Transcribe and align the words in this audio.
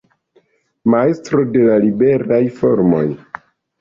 Majstro 0.93 1.43
de 1.57 1.67
la 1.67 1.75
liberaj 1.85 2.43
formoj. 2.59 3.07